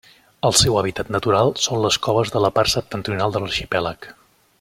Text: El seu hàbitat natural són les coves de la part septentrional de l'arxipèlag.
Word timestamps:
El 0.47 0.53
seu 0.59 0.77
hàbitat 0.79 1.11
natural 1.15 1.53
són 1.65 1.83
les 1.83 1.99
coves 2.07 2.33
de 2.37 2.41
la 2.47 2.51
part 2.59 2.73
septentrional 2.75 3.37
de 3.37 3.43
l'arxipèlag. 3.45 4.09